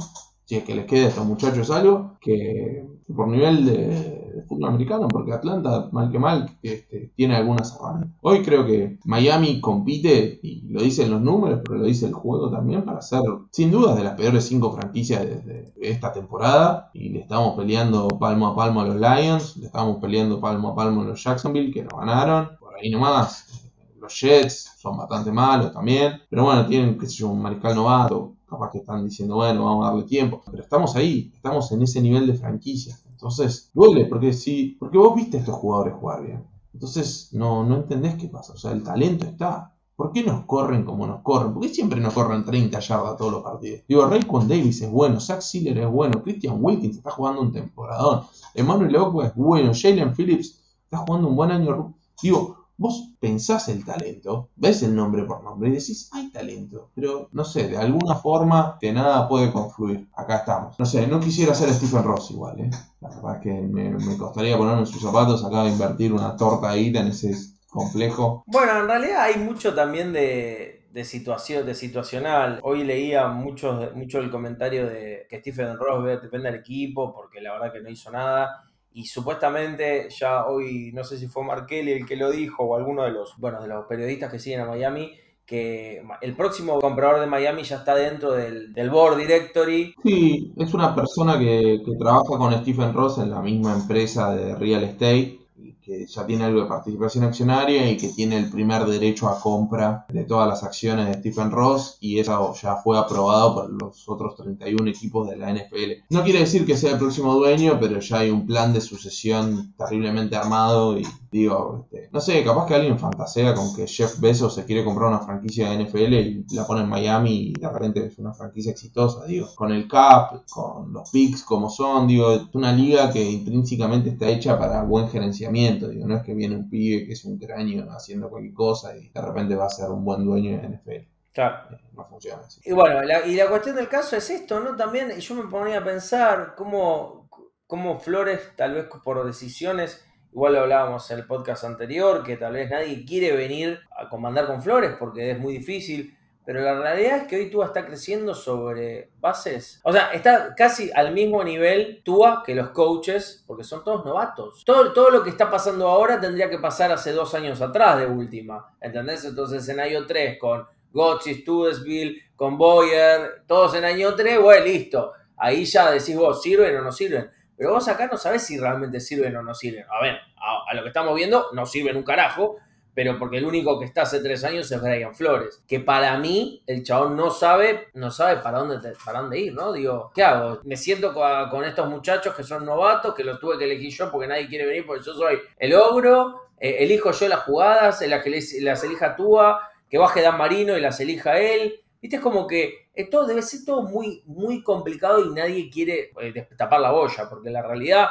[0.46, 4.17] si es que les queda a estos muchachos algo, que por nivel de,
[4.48, 8.18] fútbol americano, porque Atlanta, mal que mal, este, tiene algunas herramientas.
[8.22, 12.50] Hoy creo que Miami compite, y lo dicen los números, pero lo dice el juego
[12.50, 16.90] también, para ser, sin duda, de las peores cinco franquicias desde esta temporada.
[16.94, 20.76] Y le estamos peleando palmo a palmo a los Lions, le estamos peleando palmo a
[20.76, 22.50] palmo a los Jacksonville, que nos ganaron.
[22.60, 26.14] Por ahí nomás, los Jets son bastante malos también.
[26.30, 29.90] Pero bueno, tienen, qué sé un mariscal novato capaz que están diciendo, bueno, vamos a
[29.90, 32.98] darle tiempo, pero estamos ahí, estamos en ese nivel de franquicia.
[33.18, 36.46] Entonces, duele, porque si, porque vos viste a estos jugadores jugar bien.
[36.72, 38.54] Entonces, no, no entendés qué pasa.
[38.54, 39.74] O sea, el talento está.
[39.96, 41.52] ¿Por qué nos corren como nos corren?
[41.52, 43.82] ¿Por qué siempre nos corren 30 yardas todos los partidos?
[43.88, 48.22] Digo, Raycon Davis es bueno, Zach Sealer es bueno, Christian Wilkins está jugando un temporadón,
[48.54, 51.96] Emmanuel Okwa es bueno, Jalen Phillips está jugando un buen año.
[52.22, 57.28] Digo, Vos pensás el talento, ves el nombre por nombre y decís, hay talento, pero
[57.32, 60.08] no sé, de alguna forma que nada puede confluir.
[60.16, 60.78] Acá estamos.
[60.78, 62.70] No sé, no quisiera ser Stephen Ross igual, ¿eh?
[63.02, 66.90] La verdad es que me, costaría ponerme sus zapatos, acá de invertir una torta ahí
[66.96, 67.36] en ese
[67.68, 68.44] complejo.
[68.46, 72.60] Bueno, en realidad hay mucho también de, de situación, de situacional.
[72.62, 77.54] Hoy leía mucho, mucho el comentario de que Stephen Ross depende del equipo porque la
[77.54, 78.67] verdad que no hizo nada
[78.98, 83.04] y supuestamente ya hoy, no sé si fue Markelly el que lo dijo o alguno
[83.04, 85.12] de los, bueno, de los periodistas que siguen a Miami,
[85.46, 89.94] que el próximo comprador de Miami ya está dentro del, del board directory.
[90.04, 94.56] Sí, es una persona que, que trabaja con Stephen Ross en la misma empresa de
[94.56, 95.42] real estate
[95.88, 100.06] que ya tiene algo de participación accionaria y que tiene el primer derecho a compra
[100.10, 104.36] de todas las acciones de Stephen Ross y eso ya fue aprobado por los otros
[104.36, 106.04] 31 equipos de la NFL.
[106.10, 109.74] No quiere decir que sea el próximo dueño, pero ya hay un plan de sucesión
[109.78, 111.08] terriblemente armado y
[111.40, 115.10] digo, este, no sé, capaz que alguien fantasea con que Jeff Bezos se quiere comprar
[115.10, 118.72] una franquicia de NFL y la pone en Miami y de repente es una franquicia
[118.72, 123.24] exitosa, digo, con el cap, con los picks como son, digo, es una liga que
[123.24, 127.38] intrínsecamente está hecha para buen gerenciamiento no es que viene un pibe que es un
[127.38, 131.10] cráneo haciendo cualquier cosa y de repente va a ser un buen dueño de NFL.
[131.34, 131.76] Claro.
[131.76, 132.62] Eh, no funciona así.
[132.66, 134.76] Y bueno, y la cuestión del caso es esto, ¿no?
[134.76, 137.30] También yo me ponía a pensar cómo,
[137.68, 142.54] cómo Flores, tal vez por decisiones, igual lo hablábamos en el podcast anterior, que tal
[142.54, 146.14] vez nadie quiere venir a comandar con Flores porque es muy difícil.
[146.48, 149.82] Pero la realidad es que hoy Tua está creciendo sobre bases.
[149.84, 154.64] O sea, está casi al mismo nivel Tua que los coaches, porque son todos novatos.
[154.64, 158.06] Todo, todo lo que está pasando ahora tendría que pasar hace dos años atrás de
[158.06, 158.74] última.
[158.80, 159.26] ¿Entendés?
[159.26, 165.12] Entonces en año 3 con Gotchi, Studesville, con Boyer, todos en año 3, bueno, listo.
[165.36, 167.30] Ahí ya decís vos, ¿sirven o no sirven?
[167.58, 169.86] Pero vos acá no sabés si realmente sirven o no sirven.
[169.90, 172.58] A ver, a lo que estamos viendo, no sirven un carajo
[172.98, 175.62] pero porque el único que está hace tres años es Brian Flores.
[175.68, 179.72] Que para mí, el chabón no sabe, no sabe para dónde, para dónde ir, ¿no?
[179.72, 180.62] Digo, ¿qué hago?
[180.64, 184.28] Me siento con, estos muchachos que son novatos, que los tuve que elegir yo porque
[184.28, 188.42] nadie quiere venir, porque yo soy el ogro, eh, elijo yo las jugadas, las que
[188.62, 191.80] las elija Túa, que baje Dan Marino y las elija él.
[192.02, 196.48] Viste, es como que esto debe ser todo muy, muy complicado y nadie quiere eh,
[196.58, 198.08] tapar la boya, porque la realidad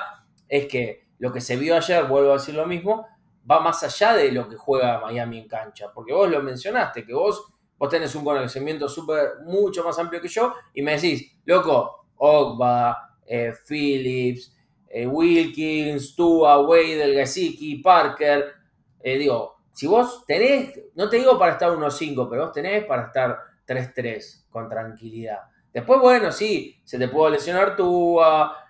[0.49, 3.05] es que lo que se vio ayer, vuelvo a decir lo mismo,
[3.51, 5.91] va más allá de lo que juega Miami en cancha.
[5.93, 10.29] Porque vos lo mencionaste, que vos, vos tenés un conocimiento súper, mucho más amplio que
[10.29, 14.55] yo, y me decís, loco, Ogba, eh, Phillips,
[14.89, 18.55] eh, Wilkins, Tua, Wade, Gesicki, Parker.
[19.01, 23.07] Eh, digo, si vos tenés, no te digo para estar 1-5, pero vos tenés para
[23.07, 25.41] estar 3-3 con tranquilidad.
[25.73, 28.19] Después, bueno, sí, se te puede lesionar tú,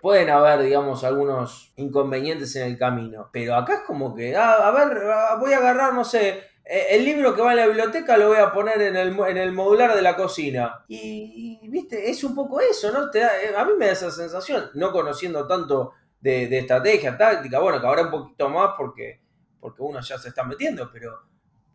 [0.01, 3.29] pueden haber, digamos, algunos inconvenientes en el camino.
[3.31, 6.87] Pero acá es como que, ah, a ver, ah, voy a agarrar, no sé, eh,
[6.91, 9.53] el libro que va en la biblioteca lo voy a poner en el, en el
[9.53, 10.83] modular de la cocina.
[10.89, 13.09] Y, viste, es un poco eso, ¿no?
[13.09, 17.79] Te eh, a mí me da esa sensación, no conociendo tanto de, estrategia, táctica, bueno,
[17.79, 19.21] que ahora un poquito más porque,
[19.61, 21.21] porque uno ya se está metiendo, pero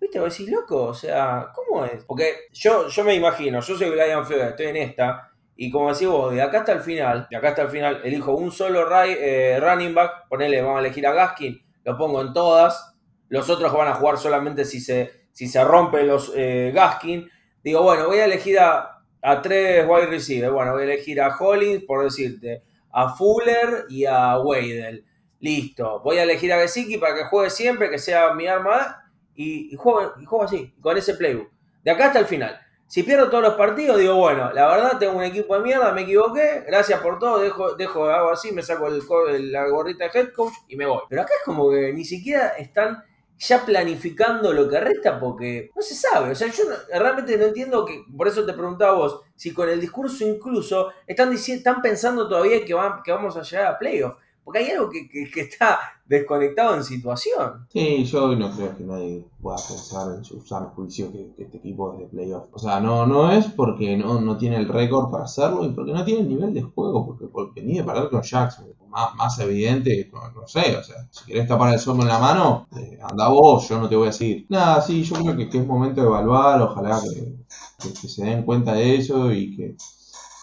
[0.02, 0.18] ¿Viste?
[0.18, 2.02] Vos decís, loco, o sea, ¿cómo es?
[2.04, 6.08] Porque yo, yo me imagino, yo soy Brian Flores, estoy en esta, y como decís
[6.08, 9.60] vos, de acá hasta el final, de acá hasta el final, elijo un solo eh,
[9.60, 12.96] running back, ponele, vamos a elegir a Gaskin, lo pongo en todas,
[13.28, 17.30] los otros van a jugar solamente si se, si se rompen los eh, Gaskin.
[17.62, 21.36] Digo, bueno, voy a elegir a, a tres wide receivers, bueno, voy a elegir a
[21.36, 25.04] Hollins, por decirte, a Fuller y a Wadel.
[25.38, 28.98] Listo, voy a elegir a Gesicki para que juegue siempre, que sea mi arma
[29.34, 31.48] y, juego, así, con ese playbook.
[31.82, 32.58] De acá hasta el final.
[32.86, 36.02] Si pierdo todos los partidos, digo, bueno, la verdad tengo un equipo de mierda, me
[36.02, 40.32] equivoqué, gracias por todo, dejo, dejo algo así, me saco el, la gorrita de head
[40.34, 41.00] coach y me voy.
[41.08, 43.02] Pero acá es como que ni siquiera están
[43.38, 46.32] ya planificando lo que resta porque no se sabe.
[46.32, 49.80] O sea, yo realmente no entiendo que, por eso te preguntaba vos, si con el
[49.80, 54.14] discurso incluso están, diciendo, están pensando todavía que, van, que vamos a llegar a playoff.
[54.44, 57.66] Porque hay algo que, está desconectado en situación.
[57.72, 61.92] Sí, yo no creo que nadie pueda pensar en su sano juicio que, este equipo
[61.94, 62.44] es de playoff.
[62.52, 65.92] O sea, no, no es porque no, no tiene el récord para hacerlo y porque
[65.92, 68.66] no tiene el nivel de juego, porque, porque ni de parar con Jackson.
[68.88, 72.66] Más, más evidente, no, sé, o sea, si querés tapar el sol en la mano,
[72.76, 74.44] eh, anda vos, yo no te voy a seguir.
[74.50, 78.96] Nada, sí, yo creo que, es momento de evaluar, ojalá que se den cuenta de
[78.96, 79.76] eso y que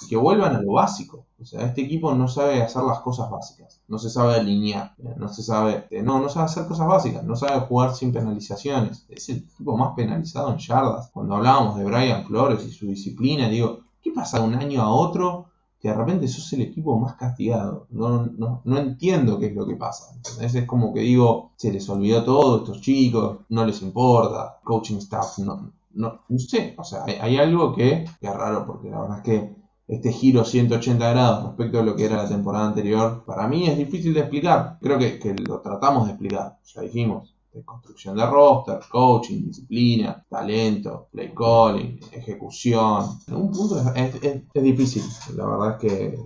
[0.07, 1.25] que vuelvan a lo básico.
[1.41, 5.29] O sea, este equipo no sabe hacer las cosas básicas, no se sabe alinear, no
[5.29, 9.05] se sabe, eh, no, no sabe hacer cosas básicas, no sabe jugar sin penalizaciones.
[9.09, 11.09] Es el equipo más penalizado en yardas.
[11.11, 14.89] Cuando hablábamos de Brian Flores y su disciplina, digo, ¿qué pasa de un año a
[14.89, 15.45] otro
[15.79, 17.87] que de repente sos el equipo más castigado?
[17.89, 20.13] No, no, no entiendo qué es lo que pasa.
[20.41, 25.39] Es como que digo, se les olvidó todo, estos chicos, no les importa, coaching staff,
[25.39, 29.17] no, no, no sé, o sea, hay, algo que, que es raro porque la verdad
[29.17, 29.58] es que
[29.89, 33.75] este giro 180 grados respecto a lo que era la temporada anterior, para mí es
[33.75, 34.77] difícil de explicar.
[34.79, 37.35] Creo que, lo tratamos de explicar, ya dijimos.
[37.65, 43.19] Construcción de roster, coaching, disciplina, talento, play calling, ejecución.
[43.27, 45.01] En un punto es, difícil.
[45.35, 46.19] La verdad es que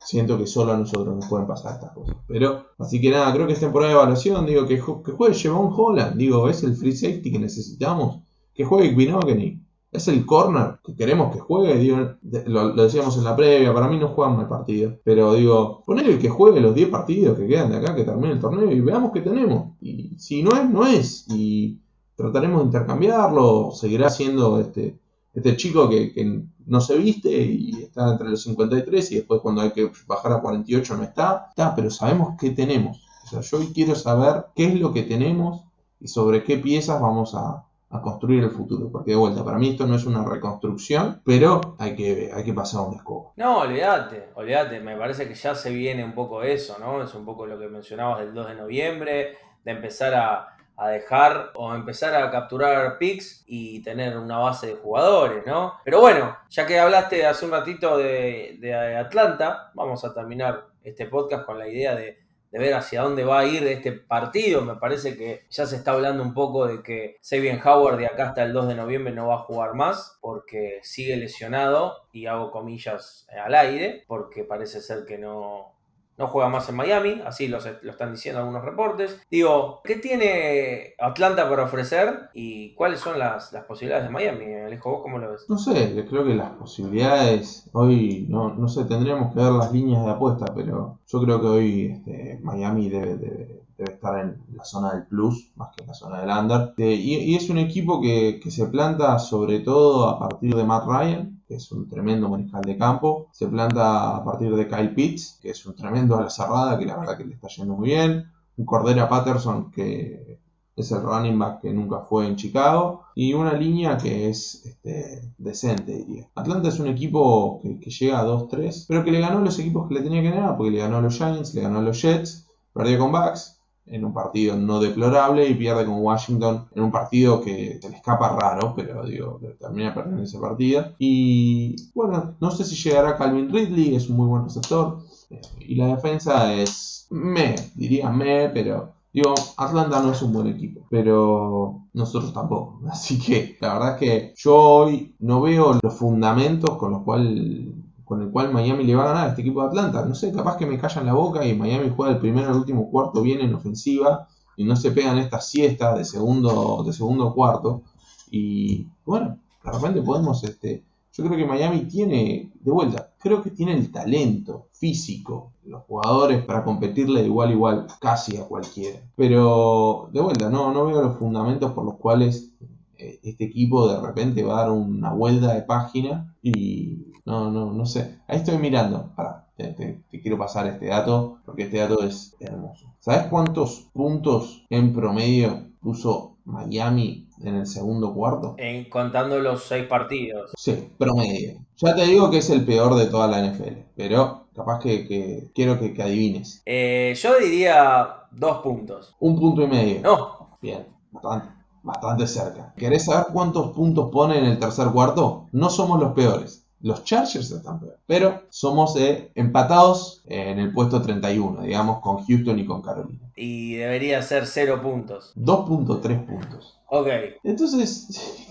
[0.00, 2.16] siento que solo a nosotros nos pueden pasar estas cosas.
[2.26, 4.44] Pero, así que nada, creo que es temporada de evaluación.
[4.44, 6.16] Digo, que, que juegue un Holland.
[6.16, 8.22] Digo, es el free safety que necesitamos.
[8.52, 12.16] Que juegue Gbinogany es el corner que queremos que juegue.
[12.46, 14.98] lo, decíamos en la previa, para mí no juegan mal partido.
[15.04, 18.40] Pero digo, ponele que juegue los 10 partidos que quedan de acá, que termine el
[18.40, 19.74] torneo y veamos qué tenemos.
[19.80, 21.26] Y si no es, no es.
[21.28, 21.80] Y
[22.14, 23.70] trataremos de intercambiarlo.
[23.72, 24.98] Seguirá siendo este,
[25.34, 29.70] este chico que, no se viste y está entre los 53 y después cuando hay
[29.70, 31.46] que bajar a 48 no está.
[31.50, 33.06] Está, pero sabemos qué tenemos.
[33.24, 35.62] O sea, yo hoy quiero saber qué es lo que tenemos
[36.00, 38.90] y sobre qué piezas vamos a, a construir el futuro.
[38.90, 42.54] Porque de vuelta, para mí esto no es una reconstrucción, pero hay que, hay que
[42.54, 43.32] pasar un escobo.
[43.36, 47.02] No, olvídate, olvídate, me parece que ya se viene un poco eso, ¿no?
[47.02, 50.52] Es un poco lo que mencionabas del 2 de noviembre, de empezar a,
[50.90, 55.72] dejar o empezar a capturar picks y tener una base de jugadores, ¿no?
[55.82, 61.06] Pero bueno, ya que hablaste hace un ratito de, de Atlanta, vamos a terminar este
[61.06, 62.25] podcast con la idea de
[62.56, 64.62] de ver hacia dónde va a ir este partido.
[64.62, 68.28] Me parece que ya se está hablando un poco de que Sabian Howard de acá
[68.28, 72.50] hasta el 2 de noviembre no va a jugar más porque sigue lesionado y hago
[72.50, 75.75] comillas al aire porque parece ser que no,
[76.18, 79.20] no juega más en Miami, así lo, están diciendo algunos reportes.
[79.30, 84.54] Digo, ¿qué tiene Atlanta para ofrecer y cuáles son las, posibilidades de Miami?
[84.54, 85.46] Alejo, ¿vos cómo lo ves?
[85.48, 90.04] No sé, creo que las posibilidades, hoy, no, no sé, tendríamos que ver las líneas
[90.04, 95.06] de apuesta, pero yo creo que hoy este, Miami debe, estar en la zona del
[95.06, 96.72] plus más que en la zona del under.
[96.78, 100.86] Eh, y, es un equipo que, que se planta sobre todo a partir de Matt
[100.86, 103.28] Ryan que es un tremendo mariscal de campo.
[103.32, 106.86] Se planta a partir de Kyle Pitts, que es un tremendo a la cerrada, que
[106.86, 108.30] la verdad que le está yendo muy bien.
[108.56, 110.40] Un Cordera Patterson, que
[110.74, 113.04] es el running back que nunca fue en Chicago.
[113.14, 116.28] Y una línea que es este, decente, diría.
[116.34, 119.88] Atlanta es un equipo que, llega a 2-3, pero que le ganó a los equipos
[119.88, 122.02] que le tenía que ganar, porque le ganó a los Giants, le ganó a los
[122.02, 123.55] Jets, perdió con Bucks
[123.86, 127.96] en un partido no deplorable y pierde con Washington en un partido que se le
[127.96, 130.94] escapa raro, pero digo, termina perdiendo ese partido.
[130.98, 134.98] Y bueno, no sé si llegará Calvin Ridley, es un muy buen receptor.
[135.30, 140.48] Eh, y la defensa es me, diría me, pero digo, Atlanta no es un buen
[140.48, 142.80] equipo, pero nosotros tampoco.
[142.90, 147.68] Así que la verdad es que yo hoy no veo los fundamentos con los cuales
[148.06, 150.06] con el cual Miami le va a ganar a este equipo de Atlanta.
[150.06, 152.88] No sé, capaz que me callan la boca y Miami juega el primero al último
[152.88, 157.82] cuarto bien en ofensiva y no se pegan estas siestas de segundo, de segundo cuarto.
[158.30, 163.50] Y bueno, de repente podemos, este, yo creo que Miami tiene, de vuelta, creo que
[163.50, 169.00] tiene el talento físico, los jugadores para competirle de igual igual casi a cualquiera.
[169.16, 172.52] Pero de vuelta, no, no veo los fundamentos por los cuales
[172.98, 177.86] este equipo de repente va a dar una vuelta de página y no, no, no
[177.86, 178.20] sé.
[178.28, 179.12] Ahí estoy mirando.
[179.16, 182.94] Para, te, quiero pasar este dato porque este dato es hermoso.
[183.00, 188.54] ¿Sabes cuántos puntos en promedio puso Miami en el segundo cuarto?
[188.58, 190.52] En, contando los seis partidos.
[190.56, 191.64] Sí, promedio.
[191.76, 195.78] Ya te digo que es el peor de toda la NFL, pero capaz que, quiero
[195.78, 196.62] que, adivines.
[196.64, 199.14] Eh, yo diría dos puntos.
[199.20, 200.00] Un punto y medio.
[200.02, 200.58] No.
[200.60, 201.48] Bien, bastante,
[201.86, 202.74] bastante cerca.
[202.76, 205.46] ¿Querés saber cuántos puntos pone en el tercer cuarto?
[205.52, 207.96] No somos los peores Los Chargers están peor.
[208.06, 213.30] Pero somos eh, empatados en el puesto 31, digamos, con Houston y con Carolina.
[213.34, 215.32] Y debería ser cero puntos.
[215.36, 216.78] 2.3 puntos.
[216.88, 217.08] Ok.
[217.44, 218.08] Entonces,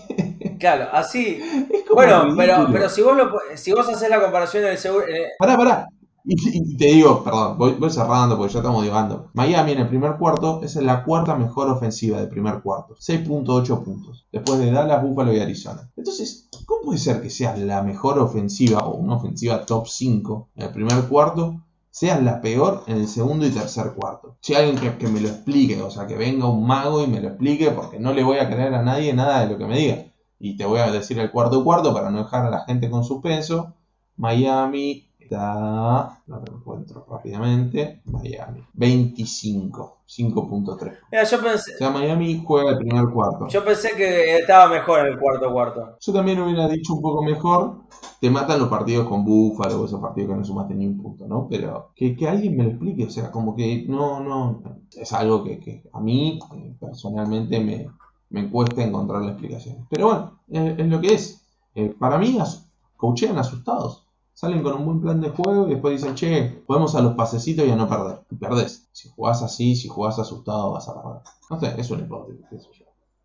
[0.58, 1.38] Claro, así.
[1.70, 4.78] es como Bueno, pero, pero si vos lo, si vos haces la comparación en el
[4.78, 5.06] seguro.
[5.06, 5.88] eh, Pará, pará.
[6.28, 9.30] Y, y te digo, perdón, voy, cerrando porque ya estamos divagando.
[9.32, 12.96] Miami en el primer cuarto es la cuarta mejor ofensiva del primer cuarto.
[12.96, 14.26] 6.8 puntos.
[14.32, 15.88] Después de Dallas, Buffalo y Arizona.
[15.96, 20.64] Entonces, ¿cómo puede ser que seas la mejor ofensiva o una ofensiva top 5 en
[20.64, 21.60] el primer cuarto?
[21.90, 24.36] Seas la peor en el segundo y tercer cuarto.
[24.40, 27.20] Si alguien que, que me lo explique, o sea, que venga un mago y me
[27.20, 29.78] lo explique, porque no le voy a creer a nadie nada de lo que me
[29.78, 30.06] diga.
[30.40, 33.04] Y te voy a decir el cuarto cuarto para no dejar a la gente con
[33.04, 33.74] suspenso.
[34.16, 36.22] Miami está.
[36.26, 38.00] No lo encuentro rápidamente.
[38.06, 38.62] Miami.
[38.74, 39.92] 25.
[40.06, 40.98] 5.3.
[41.10, 43.48] Mira, yo pensé, O sea, Miami juega el primer cuarto.
[43.48, 45.96] yo pensé que estaba mejor en el cuarto cuarto.
[46.00, 47.80] Yo también hubiera dicho un poco mejor.
[48.20, 51.48] Te matan los partidos con Búfalo, esos partidos que no sumaste ni un punto, ¿no?
[51.50, 54.62] Pero que, que alguien me lo explique, o sea, como que no, no.
[54.96, 57.88] Es algo que, que a mí eh, personalmente me,
[58.30, 59.86] me cuesta encontrar la explicación.
[59.90, 61.42] Pero bueno, es, es lo que es.
[61.74, 64.05] Eh, para mí, as- coachean asustados.
[64.38, 67.66] Salen con un buen plan de juego y después dicen, che, podemos a los pasecitos
[67.66, 68.18] y a no perder.
[68.30, 68.86] Y perdés.
[68.92, 71.22] Si jugás así, si jugás asustado, vas a perder.
[71.48, 72.68] No sé, es una hipótesis.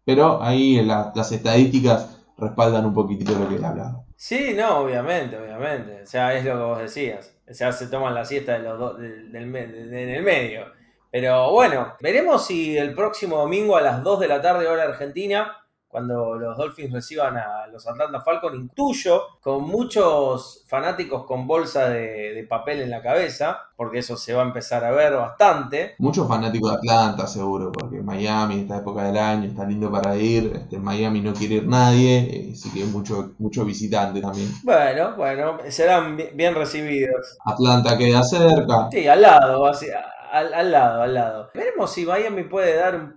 [0.05, 4.05] Pero ahí la- las estadísticas respaldan un poquitito lo que he hablado.
[4.16, 6.01] Sí, no, obviamente, obviamente.
[6.03, 7.34] O sea, es lo que vos decías.
[7.49, 10.66] O sea, se toman la siesta de los dos, del, del en el medio.
[11.12, 15.57] Pero bueno, veremos si el próximo domingo a las 2 de la tarde, hora argentina,
[15.91, 22.33] cuando los Dolphins reciban a los Atlanta Falcons, intuyo, con muchos fanáticos con bolsa de,
[22.33, 25.95] de papel en la cabeza, porque eso se va a empezar a ver bastante.
[25.99, 30.51] Muchos fanáticos de Atlanta, seguro, porque Miami, esta época del año, está lindo para ir.
[30.55, 34.49] Este, Miami no quiere ir nadie, eh, así que mucho, mucho visitante también.
[34.63, 37.37] Bueno, bueno, serán bi- bien recibidos.
[37.45, 38.87] Atlanta queda cerca.
[38.91, 39.87] Sí, al lado, así,
[40.32, 41.51] al, al lado, al lado.
[41.53, 43.15] Veremos si Miami puede dar, un,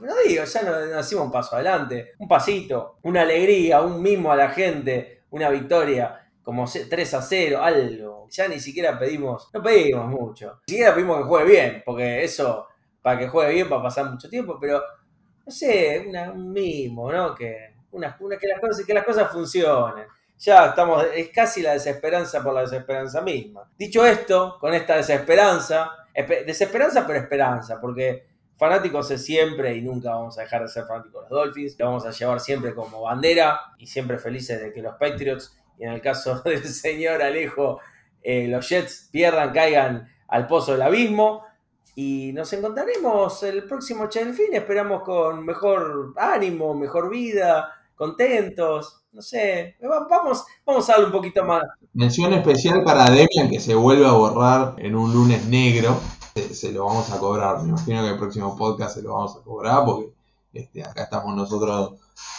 [0.00, 4.32] no digo, ya no, no decimos un paso adelante, un pasito, una alegría, un mimo
[4.32, 8.26] a la gente, una victoria, como se- 3 a 0, algo.
[8.30, 12.66] Ya ni siquiera pedimos, no pedimos mucho, ni siquiera pedimos que juegue bien, porque eso,
[13.02, 14.82] para que juegue bien va a pasar mucho tiempo, pero
[15.46, 17.34] no sé, un mimo, ¿no?
[17.34, 20.06] Que, una, que, las cosas, que las cosas funcionen.
[20.38, 23.70] Ya estamos, es casi la desesperanza por la desesperanza misma.
[23.78, 30.10] Dicho esto, con esta desesperanza, espe- desesperanza pero esperanza, porque fanáticos es siempre y nunca
[30.10, 33.02] vamos a dejar de ser fanáticos de los Dolphins, lo vamos a llevar siempre como
[33.02, 37.80] bandera y siempre felices de que los Patriots, y en el caso del señor Alejo,
[38.22, 41.44] eh, los Jets pierdan, caigan al pozo del abismo.
[41.96, 49.76] Y nos encontraremos el próximo Chelfín, esperamos con mejor ánimo, mejor vida, contentos, no sé,
[49.82, 51.62] va- vamos, vamos a darle un poquito más.
[51.92, 55.98] Mención especial para Demian que se vuelve a borrar en un lunes negro.
[56.34, 57.62] Se, se lo vamos a cobrar.
[57.62, 60.12] Me imagino que el próximo podcast se lo vamos a cobrar porque
[60.52, 61.92] este, acá estamos nosotros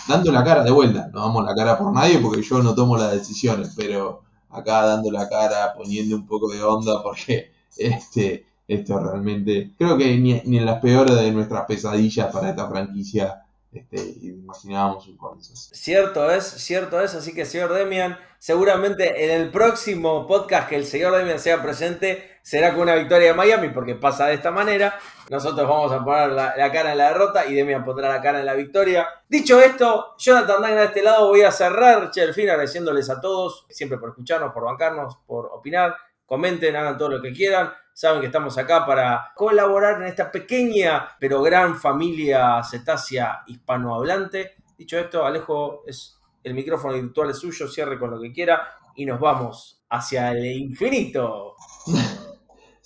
[0.08, 1.10] dando la cara de vuelta.
[1.14, 5.12] No damos la cara por nadie porque yo no tomo las decisiones, pero acá dando
[5.12, 10.58] la cara, poniendo un poco de onda porque este, esto realmente creo que ni, ni
[10.58, 13.45] en las peores de nuestras pesadillas para esta franquicia
[13.80, 15.54] este, imaginábamos un comienzo.
[15.56, 20.86] Cierto es, cierto es, así que señor Demian, seguramente en el próximo podcast que el
[20.86, 25.00] señor Demian sea presente será con una victoria de Miami, porque pasa de esta manera.
[25.30, 28.46] Nosotros vamos a poner la, cara en la derrota y Demian pondrá la cara en
[28.46, 29.08] la victoria.
[29.28, 33.66] Dicho esto, Jonathan Dagna de este lado voy a cerrar, che, fin agradeciéndoles a todos,
[33.70, 35.96] siempre por escucharnos, por bancarnos, por opinar.
[36.26, 37.74] Comenten, hagan todo lo que quieran.
[37.96, 44.56] Saben que estamos acá para colaborar en esta pequeña pero gran familia cetácea hispanohablante.
[44.78, 48.68] Dicho esto, Alejo, es el micrófono virtual es suyo, cierre con lo que quiera
[48.98, 51.56] y nos vamos hacia el infinito.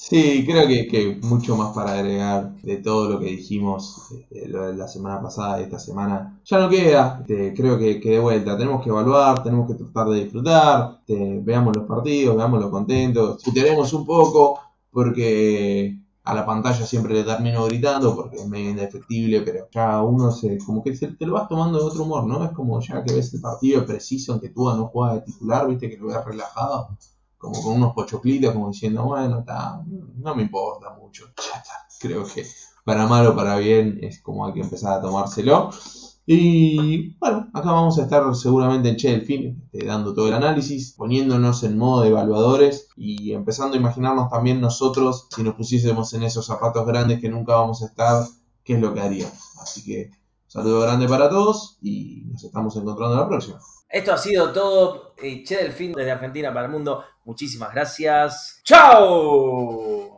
[0.02, 4.88] Sí, creo que, que mucho más para agregar de todo lo que dijimos eh, la
[4.88, 6.40] semana pasada y esta semana.
[6.46, 10.08] Ya no queda, Este, creo que, que de vuelta tenemos que evaluar, tenemos que tratar
[10.08, 16.86] de disfrutar, este, veamos los partidos, veámoslo contentos, puteremos un poco porque a la pantalla
[16.86, 21.08] siempre le termino gritando porque es medio indefectible, pero ya uno se, como que se,
[21.08, 22.44] te lo vas tomando de otro humor, ¿no?
[22.44, 25.68] Es como ya que ves el partido preciso en que tú no juegas de titular,
[25.68, 26.90] viste que lo ves relajado
[27.38, 29.82] como con unos pochoclitos, como diciendo, bueno, está,
[30.18, 31.88] no me importa mucho, ya está.
[32.00, 32.46] Creo que
[32.84, 35.72] para mal o para bien es como hay que empezar a tomárselo.
[36.32, 40.36] Y bueno, acá vamos a estar seguramente en Che del Fin, este, dando todo el
[40.36, 46.14] análisis, poniéndonos en modo de evaluadores y empezando a imaginarnos también nosotros, si nos pusiésemos
[46.14, 48.26] en esos zapatos grandes que nunca vamos a estar,
[48.64, 49.58] qué es lo que haríamos.
[49.60, 53.60] Así que un saludo grande para todos y nos estamos encontrando la próxima.
[53.90, 55.16] Esto ha sido todo.
[55.18, 57.06] Eh, che Delfín desde Argentina para el mundo.
[57.26, 58.62] Muchísimas gracias.
[58.64, 60.10] ¡Chao!